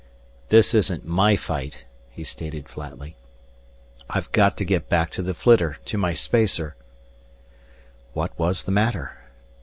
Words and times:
"This 0.49 0.73
isn't 0.73 1.05
my 1.05 1.35
fight," 1.35 1.85
he 2.09 2.23
stated 2.23 2.67
flatly. 2.67 3.15
"I've 4.09 4.31
got 4.31 4.57
to 4.57 4.65
get 4.65 4.89
back 4.89 5.11
to 5.11 5.21
the 5.21 5.35
flitter, 5.35 5.77
to 5.85 5.95
my 5.99 6.11
spacer" 6.13 6.75
What 8.15 8.31
was 8.35 8.63
the 8.63 8.71
matter? 8.71 9.19